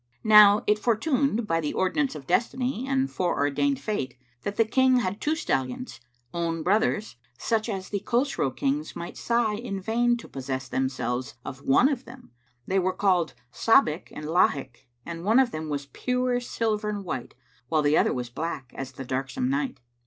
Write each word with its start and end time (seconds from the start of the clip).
Now 0.23 0.63
it 0.65 0.79
fortuned, 0.79 1.45
by 1.45 1.61
the 1.61 1.75
ordinance 1.75 2.15
of 2.15 2.25
Destiny 2.25 2.87
and 2.87 3.07
fore 3.07 3.37
ordained 3.37 3.79
Fate, 3.79 4.17
that 4.41 4.55
the 4.55 4.65
King 4.65 4.97
had 5.01 5.21
two 5.21 5.35
stallions, 5.35 6.01
own 6.33 6.63
brothers,[FN#551] 6.63 7.15
such 7.37 7.69
as 7.69 7.89
the 7.89 7.99
Chosroe 7.99 8.49
Kings 8.49 8.95
might 8.95 9.15
sigh 9.15 9.53
in 9.53 9.79
vain 9.79 10.17
to 10.17 10.27
possess 10.27 10.67
themselves 10.67 11.35
of 11.45 11.61
one 11.61 11.87
of 11.87 12.05
them; 12.05 12.31
they 12.65 12.79
were 12.79 12.93
called 12.93 13.35
Sábik 13.53 14.07
and 14.15 14.25
Láhik[FN#552] 14.25 14.75
and 15.05 15.23
one 15.23 15.37
of 15.39 15.51
them 15.51 15.69
was 15.69 15.85
pure 15.85 16.39
silvern 16.39 17.03
white 17.03 17.35
while 17.69 17.83
the 17.83 17.95
other 17.95 18.11
was 18.11 18.31
black 18.31 18.71
as 18.75 18.93
the 18.93 19.05
darksome 19.05 19.51
night. 19.51 19.81